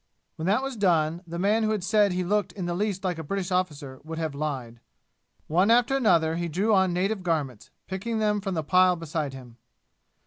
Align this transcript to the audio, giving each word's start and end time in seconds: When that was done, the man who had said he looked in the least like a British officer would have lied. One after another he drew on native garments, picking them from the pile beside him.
When 0.35 0.47
that 0.47 0.63
was 0.63 0.77
done, 0.77 1.21
the 1.27 1.37
man 1.37 1.61
who 1.61 1.69
had 1.69 1.83
said 1.83 2.11
he 2.11 2.23
looked 2.23 2.53
in 2.53 2.65
the 2.65 2.73
least 2.73 3.03
like 3.03 3.19
a 3.19 3.23
British 3.23 3.51
officer 3.51 3.99
would 4.03 4.17
have 4.17 4.33
lied. 4.33 4.79
One 5.45 5.69
after 5.69 5.95
another 5.95 6.37
he 6.37 6.47
drew 6.47 6.73
on 6.73 6.91
native 6.91 7.21
garments, 7.21 7.69
picking 7.85 8.17
them 8.17 8.41
from 8.41 8.55
the 8.55 8.63
pile 8.63 8.95
beside 8.95 9.33
him. 9.35 9.57